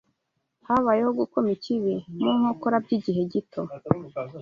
Habayeho 0.67 1.11
gukoma 1.19 1.49
ikibi 1.57 1.93
mu 2.21 2.29
nkokora 2.39 2.75
by’igihe 2.85 3.21
gito 3.31 3.61